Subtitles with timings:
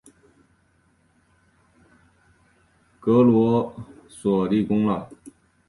[2.99, 3.71] 格罗
[4.09, 5.07] 索立功啦！